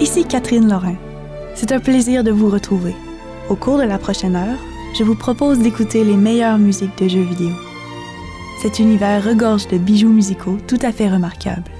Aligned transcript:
Ici 0.00 0.24
Catherine 0.24 0.68
Lorrain. 0.68 0.96
C'est 1.54 1.70
un 1.70 1.78
plaisir 1.78 2.24
de 2.24 2.32
vous 2.32 2.50
retrouver. 2.50 2.94
Au 3.48 3.54
cours 3.54 3.78
de 3.78 3.84
la 3.84 3.96
prochaine 3.96 4.34
heure, 4.34 4.58
je 4.98 5.04
vous 5.04 5.14
propose 5.14 5.60
d'écouter 5.60 6.02
les 6.02 6.16
meilleures 6.16 6.58
musiques 6.58 6.98
de 6.98 7.08
jeux 7.08 7.22
vidéo. 7.22 7.54
Cet 8.60 8.80
univers 8.80 9.22
regorge 9.22 9.68
de 9.68 9.78
bijoux 9.78 10.08
musicaux 10.08 10.58
tout 10.66 10.78
à 10.82 10.90
fait 10.90 11.08
remarquables. 11.08 11.70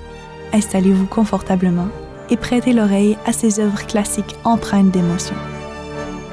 Installez-vous 0.53 1.07
confortablement 1.07 1.89
et 2.31 2.37
prêtez 2.37 2.73
l'oreille 2.73 3.19
à 3.27 3.33
ces 3.33 3.59
œuvres 3.59 3.85
classiques 3.85 4.37
empreintes 4.45 4.93
d'émotion. 4.93 5.37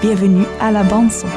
Bienvenue 0.01 0.45
à 0.59 0.71
la 0.71 0.83
bande 0.83 1.11
son. 1.11 1.27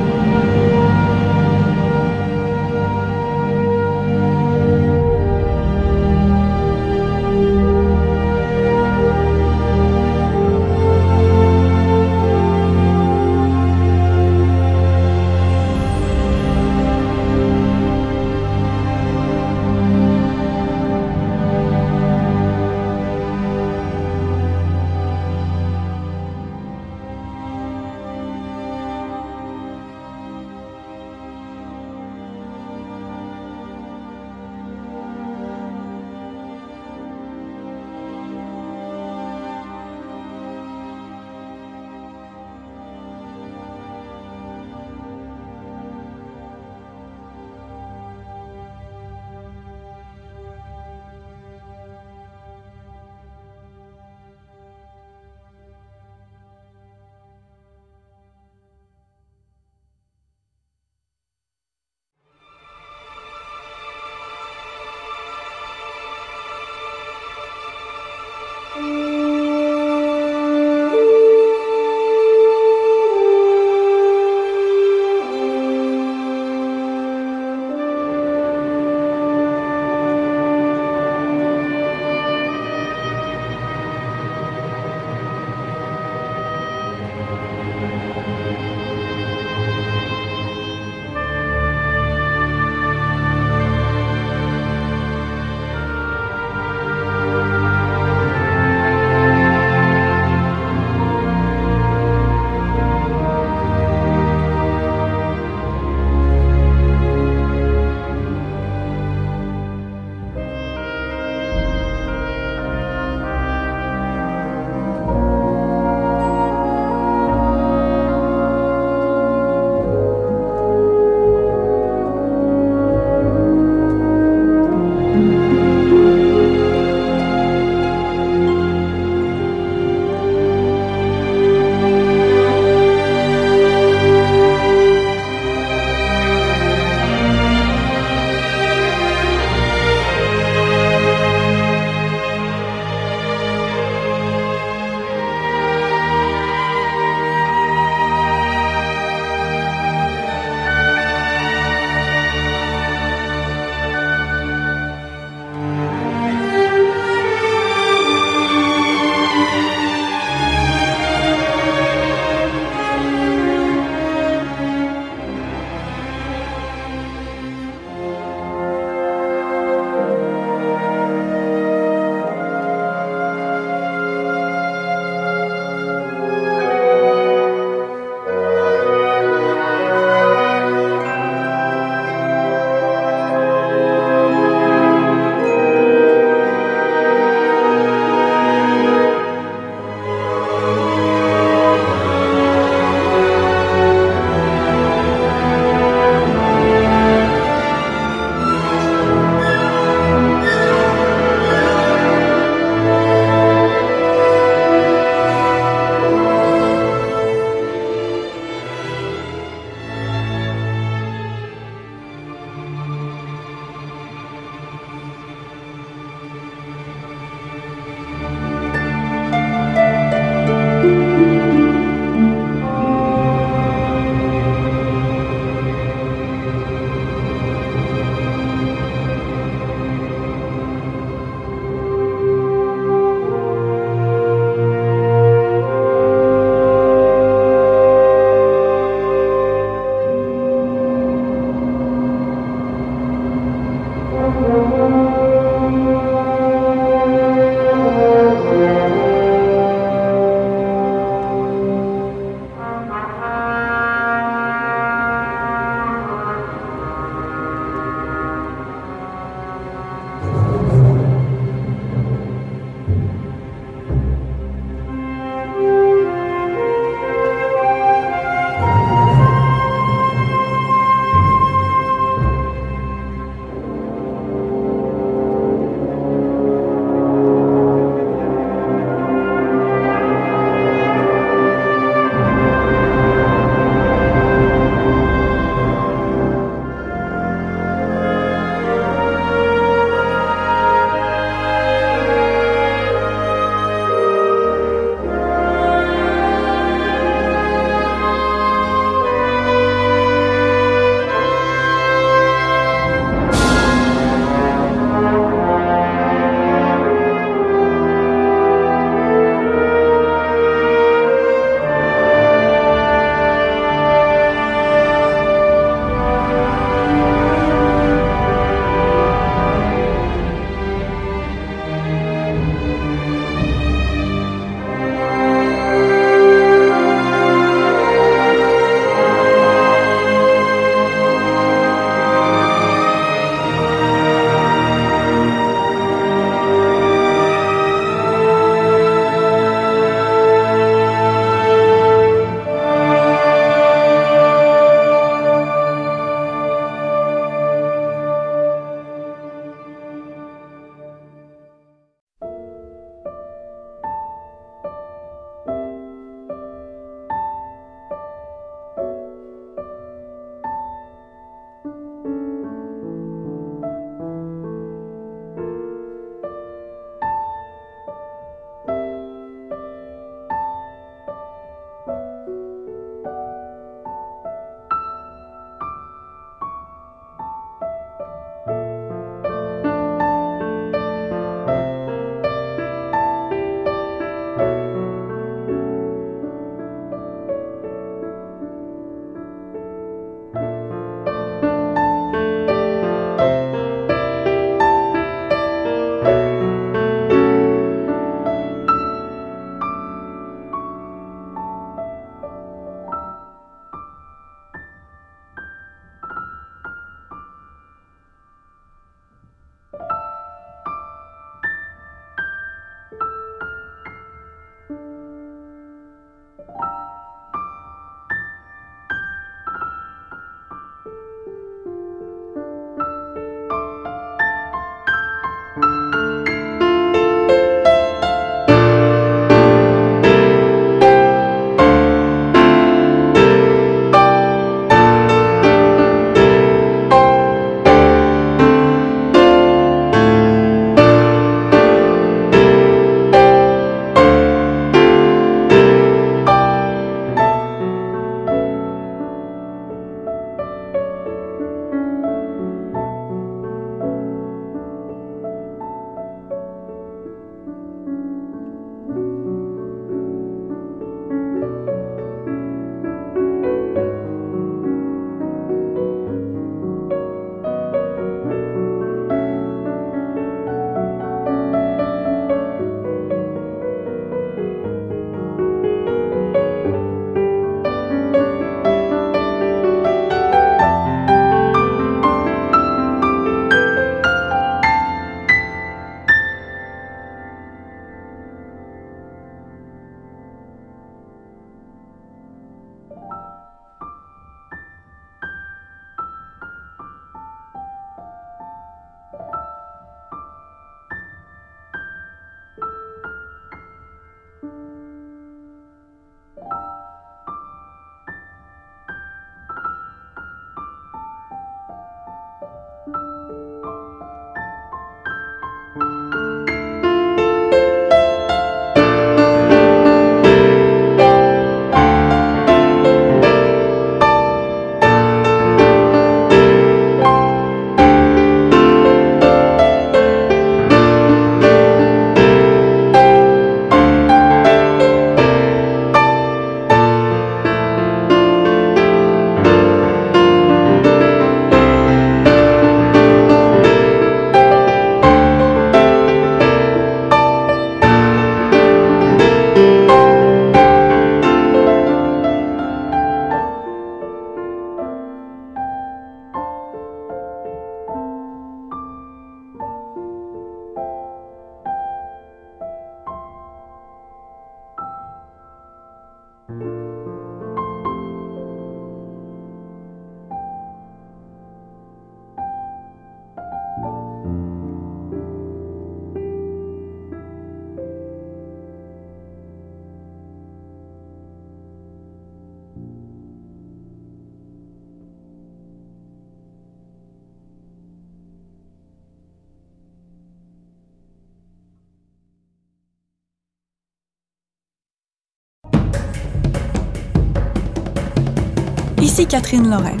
Catherine 599.26 599.68
Lorraine. 599.68 600.00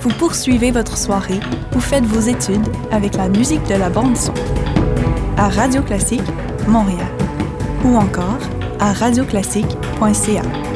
Vous 0.00 0.10
poursuivez 0.10 0.70
votre 0.70 0.96
soirée 0.96 1.40
ou 1.74 1.80
faites 1.80 2.04
vos 2.04 2.20
études 2.20 2.66
avec 2.90 3.14
la 3.14 3.28
musique 3.28 3.62
de 3.68 3.74
la 3.74 3.90
bande 3.90 4.16
son 4.16 4.34
à 5.36 5.48
Radio 5.48 5.82
Classique 5.82 6.22
Montréal 6.66 7.06
ou 7.84 7.96
encore 7.96 8.38
à 8.78 8.92
radioclassique.ca. 8.92 10.69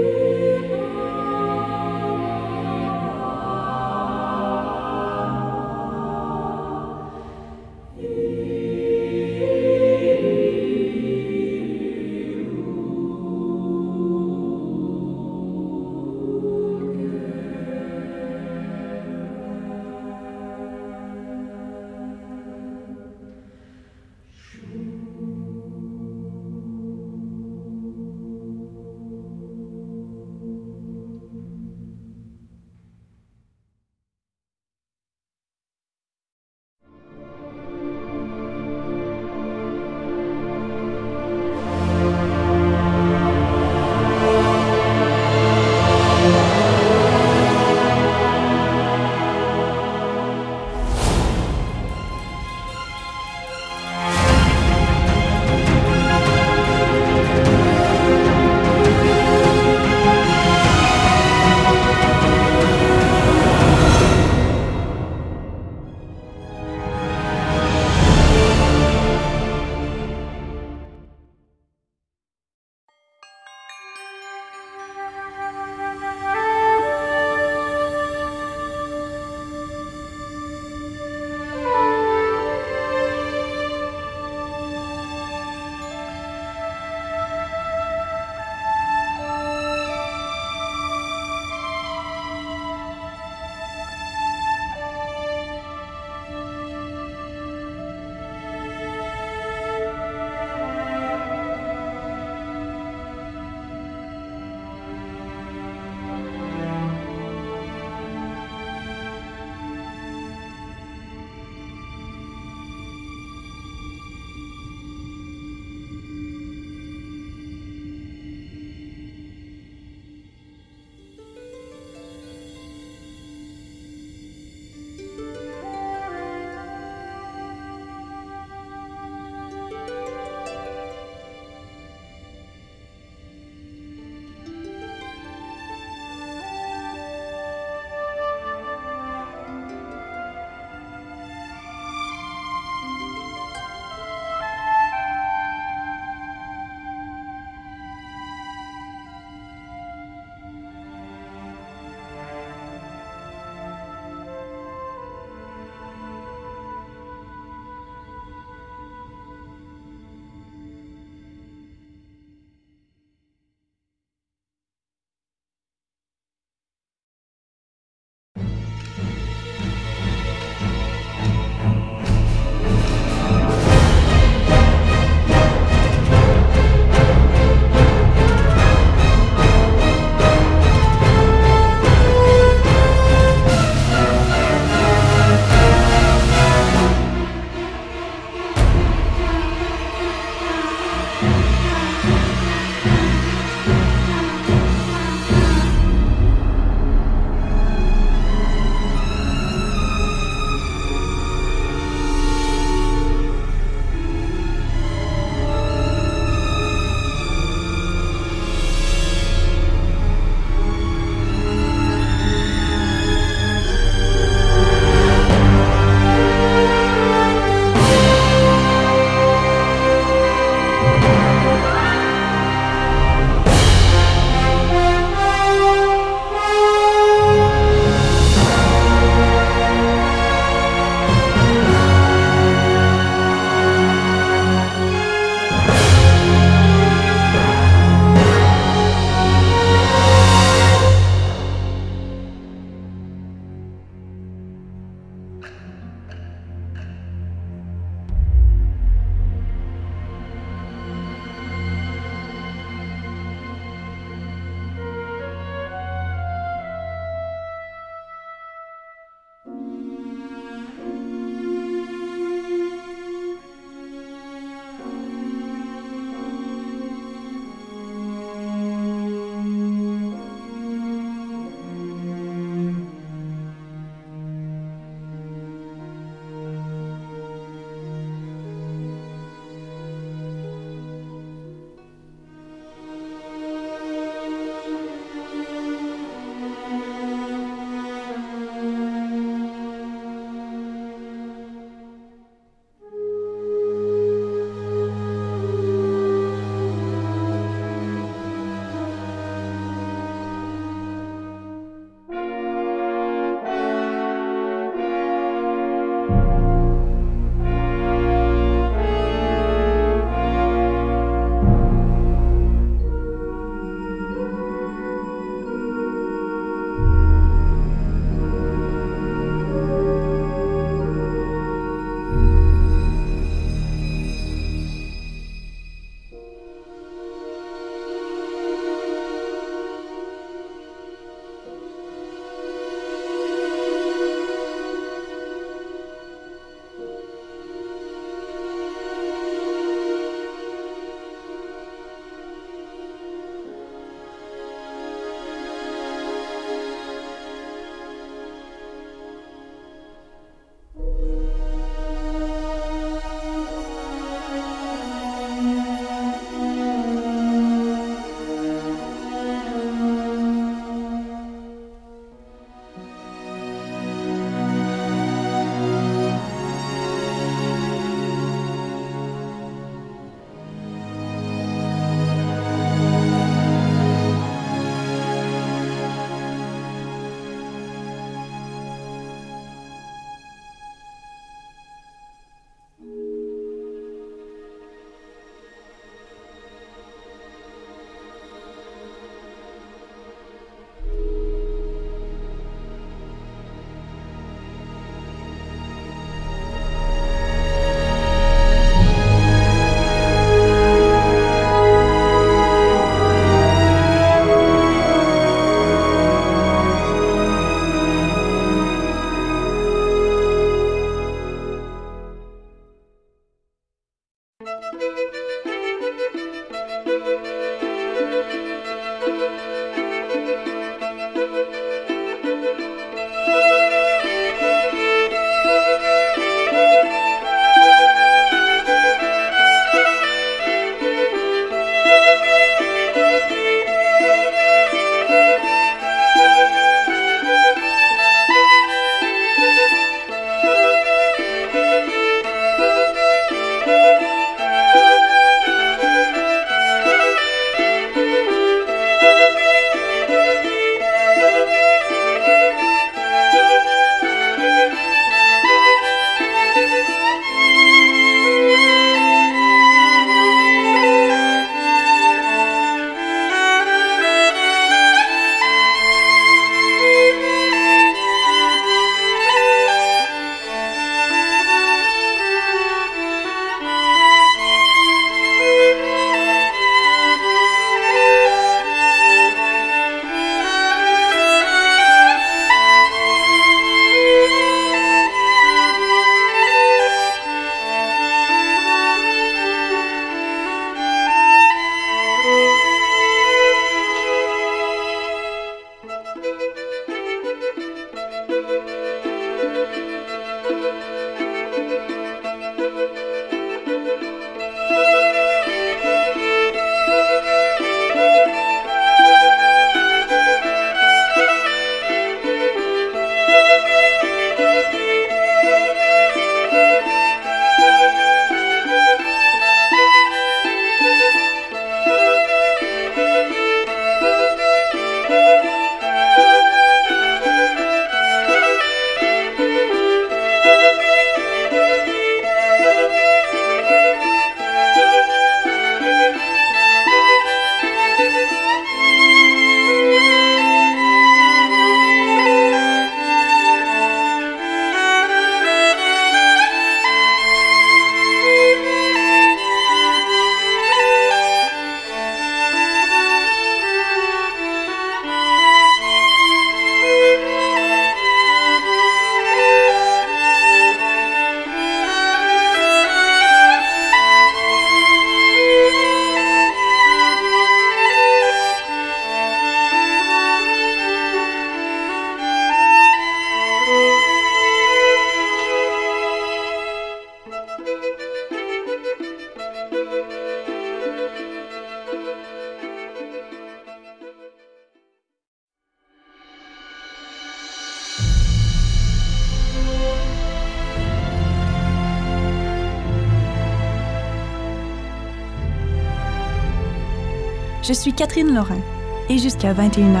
Je 597.68 597.74
suis 597.74 597.92
Catherine 597.92 598.34
Lorrain 598.34 598.62
et 599.10 599.18
jusqu'à 599.18 599.52
21h, 599.52 600.00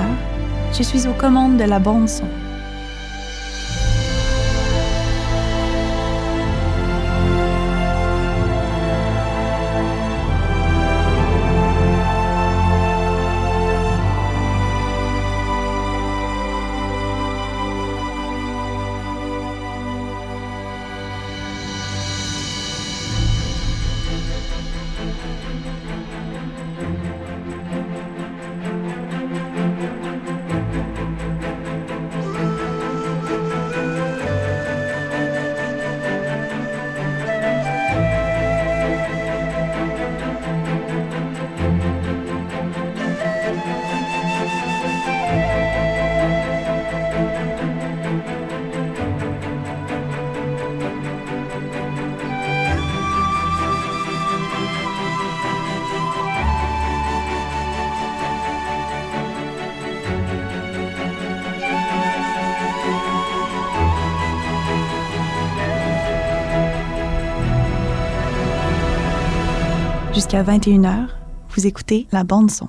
je 0.72 0.82
suis 0.82 1.06
aux 1.06 1.12
commandes 1.12 1.58
de 1.58 1.64
la 1.64 1.78
bande 1.78 2.08
son. 2.08 2.24
Jusqu'à 70.30 70.42
21h, 70.42 71.06
vous 71.48 71.66
écoutez 71.66 72.06
la 72.12 72.22
bande 72.22 72.50
son. 72.50 72.68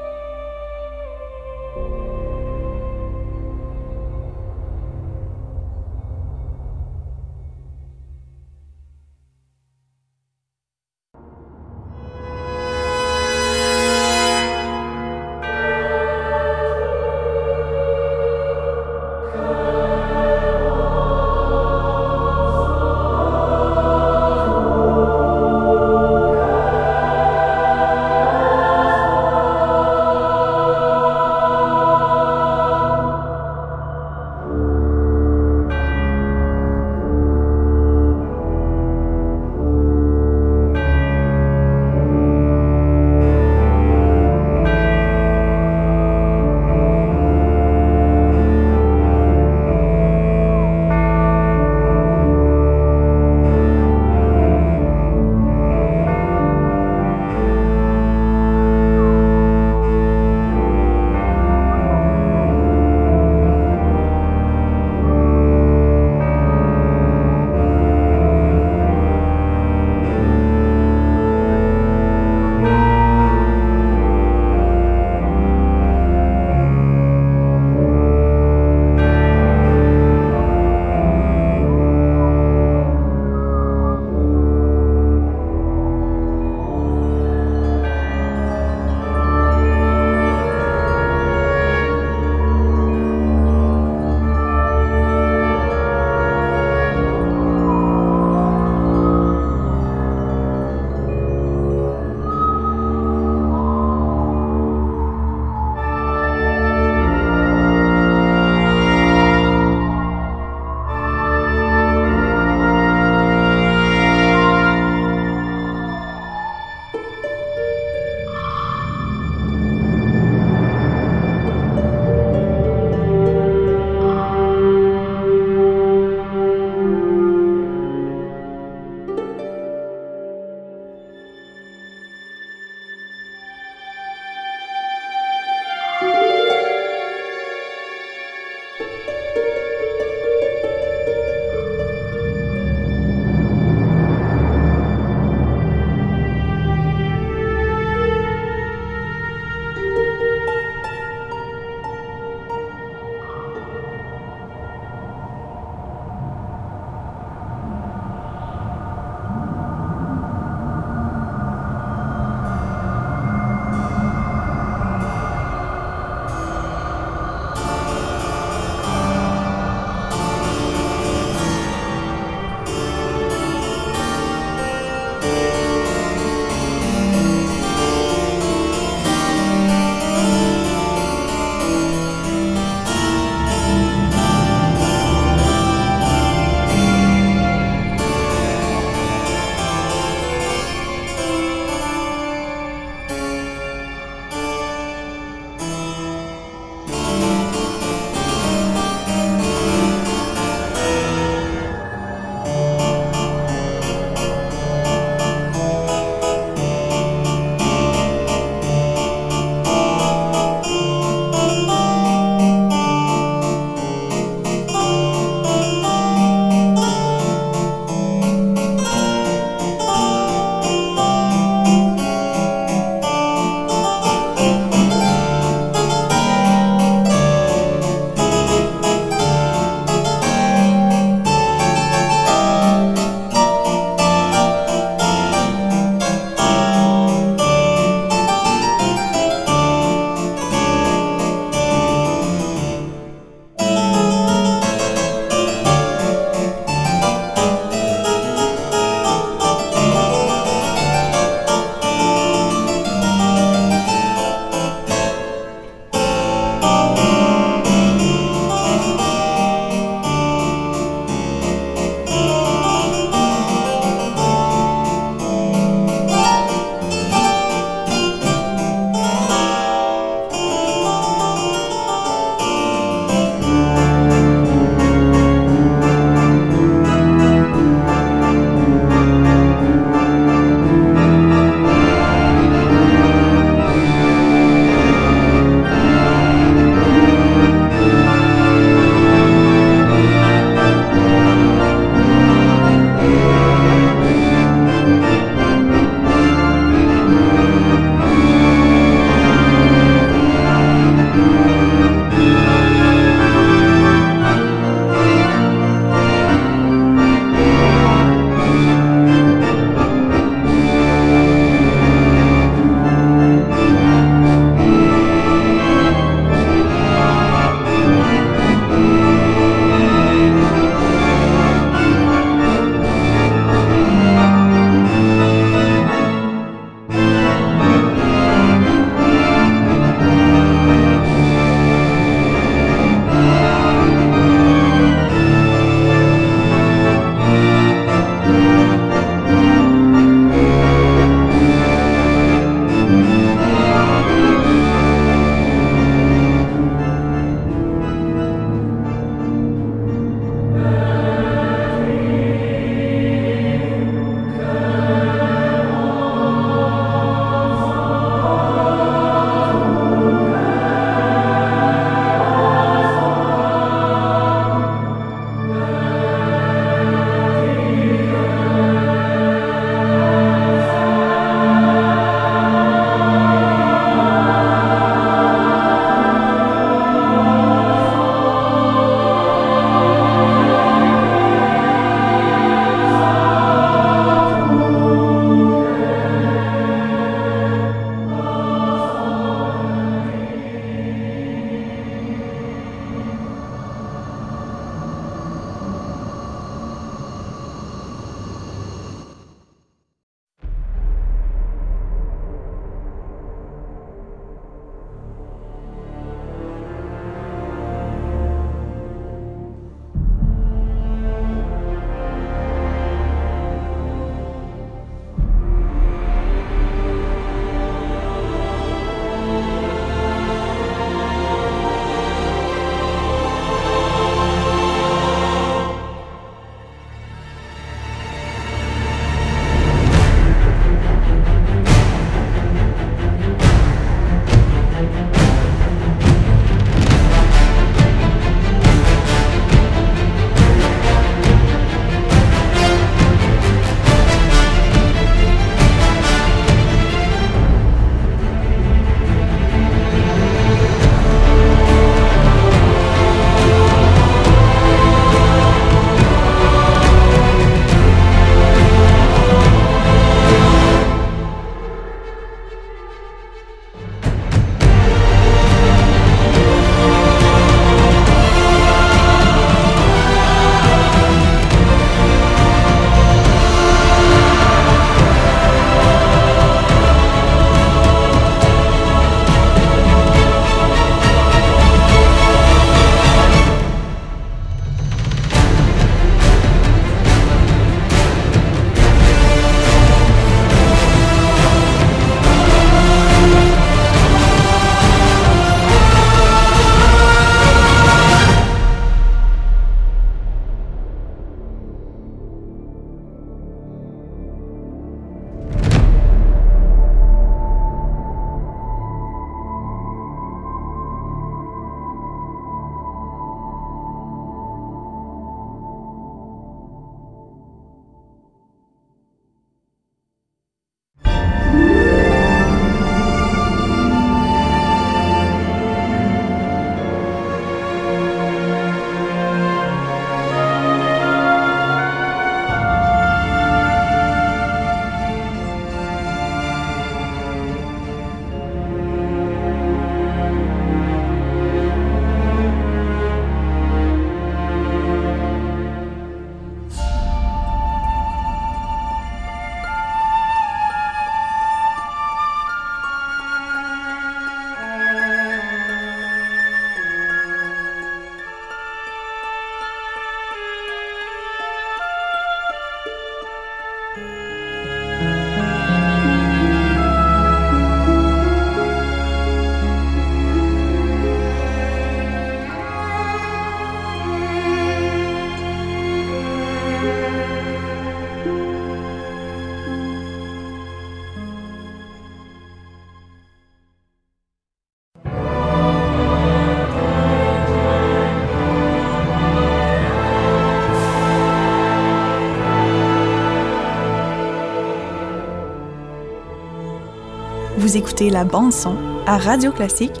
Vous 597.66 597.76
écoutez 597.76 598.10
la 598.10 598.22
bande 598.22 598.52
son 598.52 598.76
à 599.08 599.18
Radio 599.18 599.50
Classique 599.50 600.00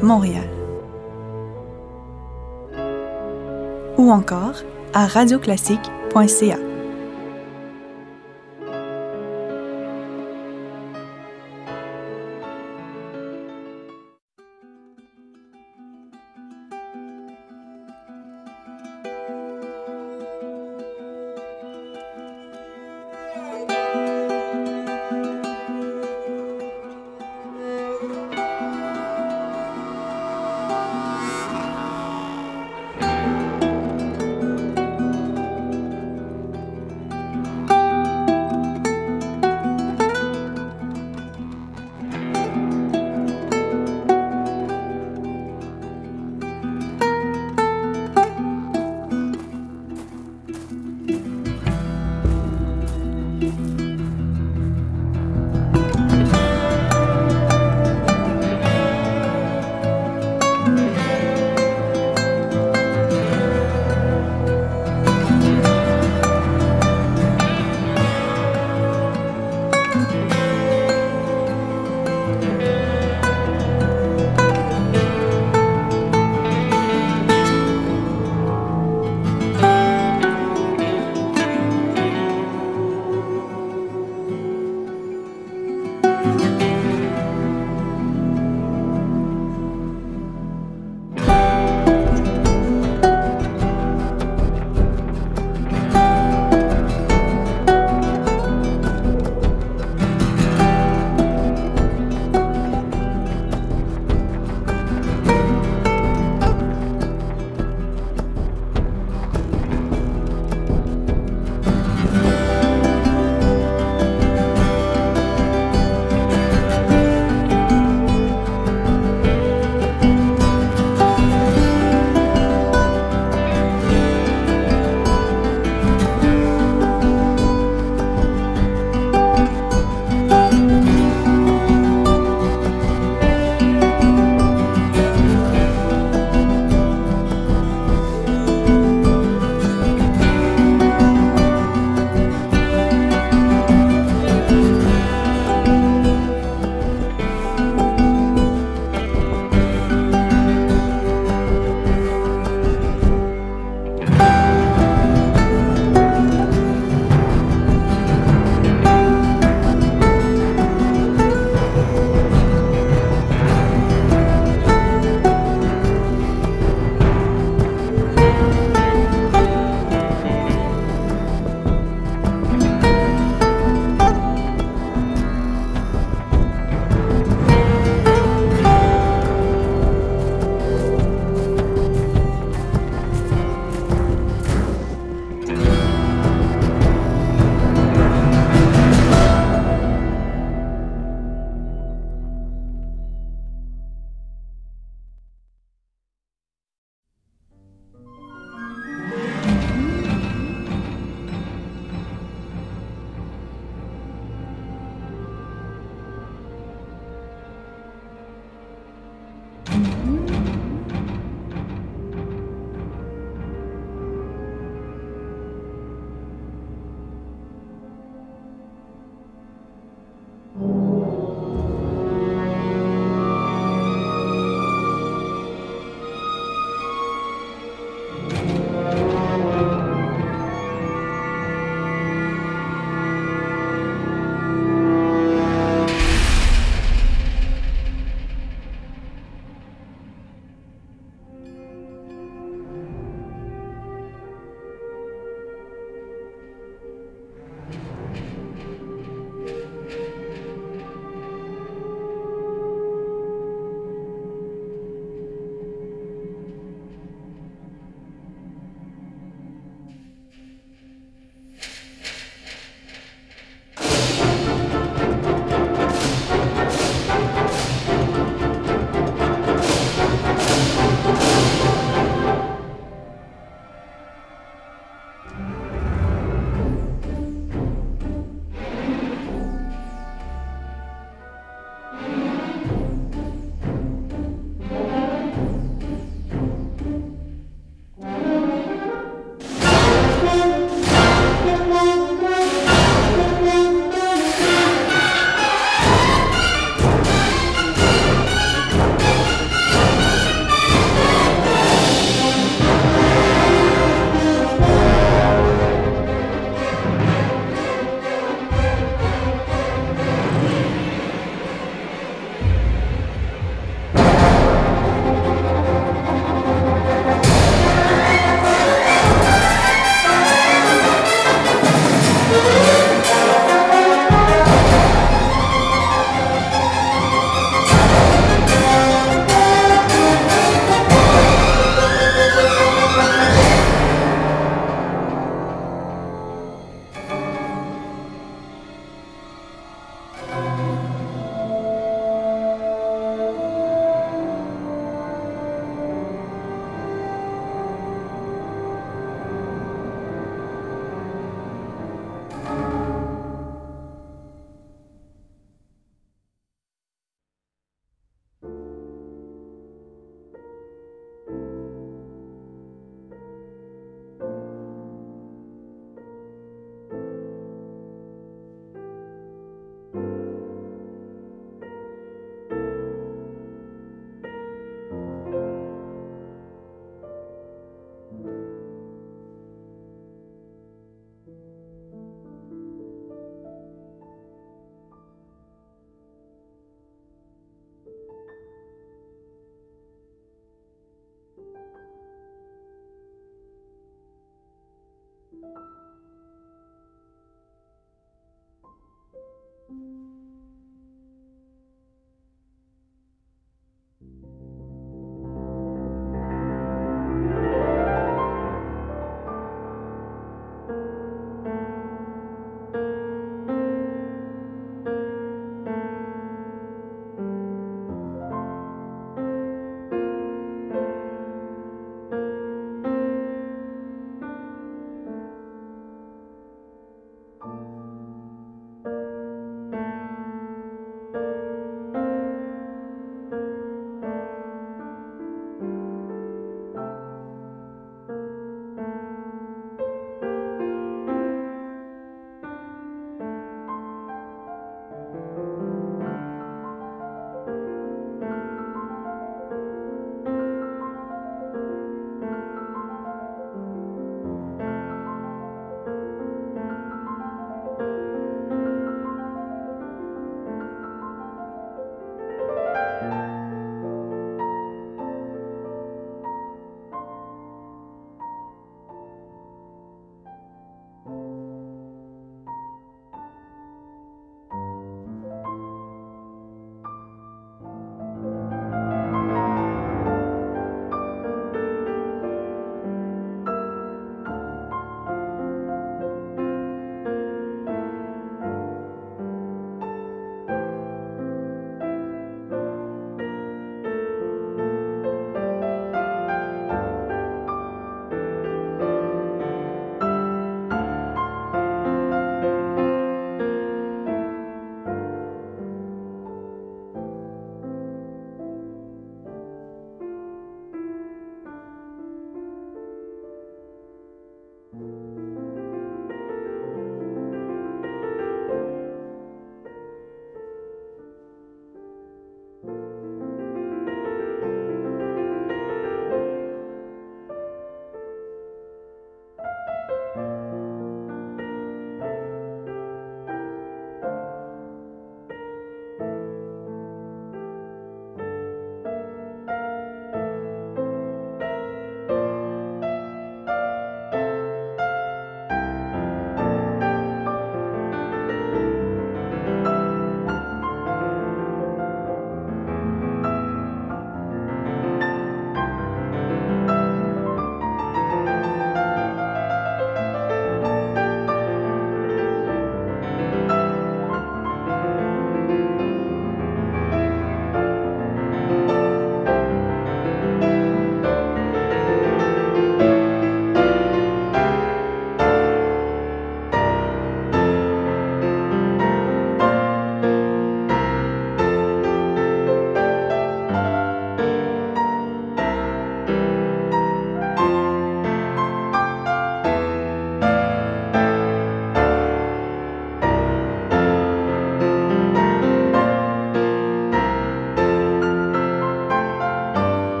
Montréal. 0.00 0.48
Ou 3.98 4.12
encore 4.12 4.62
à 4.94 5.08
radioclassique.ca. 5.08 6.69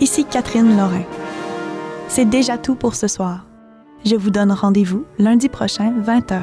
Ici 0.00 0.24
Catherine 0.24 0.76
Lorrain. 0.76 1.04
C'est 2.08 2.24
déjà 2.24 2.58
tout 2.58 2.74
pour 2.74 2.96
ce 2.96 3.06
soir. 3.06 3.46
Je 4.04 4.16
vous 4.16 4.30
donne 4.30 4.50
rendez-vous 4.50 5.04
lundi 5.18 5.48
prochain, 5.48 5.92
20h, 6.04 6.40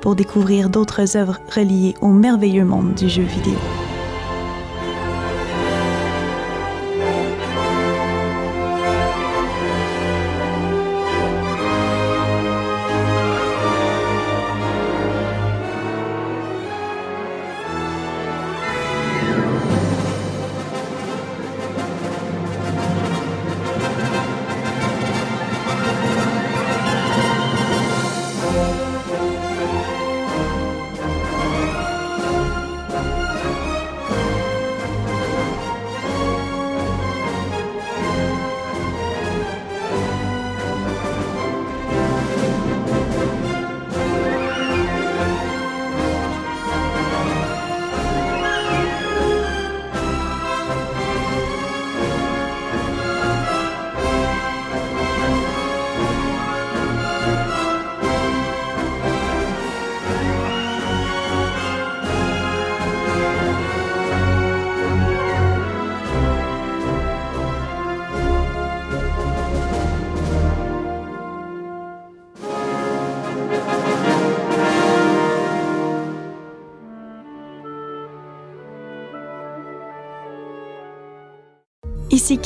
pour 0.00 0.16
découvrir 0.16 0.70
d'autres 0.70 1.16
œuvres 1.16 1.38
reliées 1.54 1.94
au 2.00 2.08
merveilleux 2.08 2.64
monde 2.64 2.94
du 2.94 3.08
jeu 3.08 3.22
vidéo. 3.22 3.58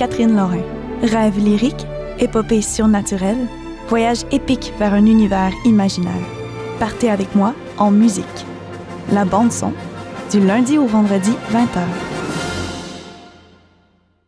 Catherine 0.01 0.35
Lorrain. 0.35 0.63
Rêve 1.03 1.39
lyrique, 1.39 1.87
épopée 2.19 2.63
surnaturelle, 2.63 3.47
voyage 3.91 4.25
épique 4.33 4.73
vers 4.79 4.95
un 4.95 5.05
univers 5.05 5.53
imaginaire. 5.67 6.27
Partez 6.79 7.11
avec 7.11 7.35
moi 7.35 7.55
en 7.77 7.91
musique. 7.91 8.25
La 9.13 9.27
bande 9.27 9.53
son, 9.53 9.75
du 10.31 10.41
lundi 10.41 10.79
au 10.79 10.87
vendredi 10.87 11.33
20h. 11.53 12.10